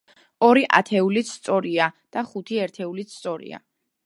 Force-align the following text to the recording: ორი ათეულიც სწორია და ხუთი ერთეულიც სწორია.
ორი 0.47 0.63
ათეულიც 0.79 1.29
სწორია 1.41 1.91
და 2.17 2.27
ხუთი 2.31 2.61
ერთეულიც 2.65 3.17
სწორია. 3.19 3.63